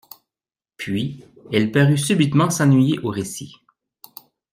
Puis, 0.77 1.23
elle 1.53 1.71
parut 1.71 1.95
subitement 1.99 2.49
s'ennuyer 2.49 2.97
au 3.03 3.09
récit. 3.11 3.53